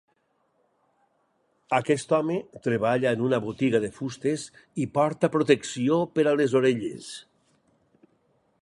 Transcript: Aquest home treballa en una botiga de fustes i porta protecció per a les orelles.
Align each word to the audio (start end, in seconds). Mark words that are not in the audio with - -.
Aquest 1.79 2.15
home 2.19 2.37
treballa 2.69 3.11
en 3.17 3.21
una 3.27 3.41
botiga 3.45 3.83
de 3.85 3.93
fustes 3.99 4.47
i 4.87 4.89
porta 4.97 5.31
protecció 5.37 6.03
per 6.17 6.27
a 6.33 6.37
les 6.43 6.59
orelles. 6.63 7.13